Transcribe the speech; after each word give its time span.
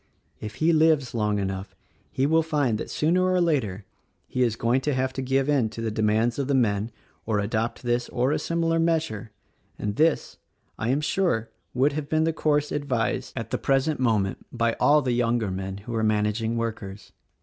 If 0.39 0.55
he 0.55 0.73
lives 0.73 1.13
long 1.13 1.37
enough 1.37 1.75
he 2.11 2.25
will 2.25 2.41
find 2.41 2.79
that 2.79 2.89
sooner 2.89 3.23
or 3.23 3.39
later 3.39 3.85
he 4.27 4.41
is 4.41 4.55
going 4.55 4.81
to 4.81 4.95
have 4.95 5.13
to 5.13 5.21
give 5.21 5.47
in 5.47 5.69
to 5.69 5.79
the 5.79 5.91
demands 5.91 6.39
of 6.39 6.47
the 6.47 6.55
men 6.55 6.89
or 7.27 7.37
adopt 7.37 7.83
this 7.83 8.09
or 8.09 8.31
a 8.31 8.39
similar 8.39 8.79
measure; 8.79 9.29
and 9.77 9.97
this, 9.97 10.37
I 10.79 10.89
am 10.89 11.01
sure, 11.01 11.51
would 11.75 11.93
have 11.93 12.09
been 12.09 12.23
the 12.23 12.33
course 12.33 12.71
advised 12.71 13.33
at 13.35 13.51
the 13.51 13.57
104 13.57 13.61
THE 13.61 13.89
RECORDING 13.91 13.91
ANGEL 13.91 13.99
present 13.99 13.99
moment 13.99 14.45
by 14.51 14.73
all 14.83 15.03
the 15.03 15.11
younger 15.11 15.51
men 15.51 15.77
who 15.85 15.93
are 15.93 16.03
managing 16.03 16.57
workers. 16.57 17.11